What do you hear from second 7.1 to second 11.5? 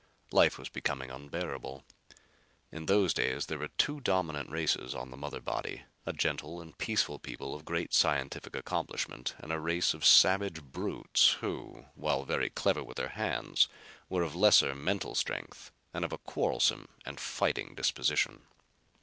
people of great scientific accomplishment and a race of savage brutes